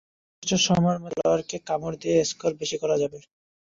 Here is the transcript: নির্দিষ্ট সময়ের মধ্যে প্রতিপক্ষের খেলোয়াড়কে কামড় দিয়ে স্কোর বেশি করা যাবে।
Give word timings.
নির্দিষ্ট 0.43 0.65
সময়ের 0.69 0.99
মধ্যে 0.99 1.19
প্রতিপক্ষের 1.19 1.47
খেলোয়াড়কে 1.47 1.67
কামড় 1.69 1.95
দিয়ে 2.01 2.17
স্কোর 2.29 2.51
বেশি 2.61 2.77
করা 2.81 2.95
যাবে। 3.01 3.17